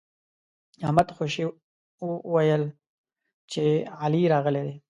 احمد 0.83 1.07
خوشي 1.15 1.45
ويل 2.33 2.63
چې 3.51 3.63
علي 4.01 4.21
راغلی 4.33 4.61
دی. 4.67 4.75